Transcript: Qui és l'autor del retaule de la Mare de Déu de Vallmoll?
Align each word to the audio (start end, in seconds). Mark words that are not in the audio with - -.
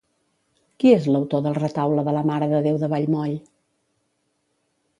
Qui 0.83 0.93
és 0.93 1.03
l'autor 1.15 1.43
del 1.47 1.57
retaule 1.59 2.05
de 2.07 2.15
la 2.17 2.23
Mare 2.29 2.47
de 2.53 2.63
Déu 2.69 2.79
de 2.85 2.89
Vallmoll? 2.95 3.37